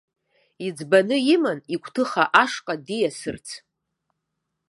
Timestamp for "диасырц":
2.85-3.47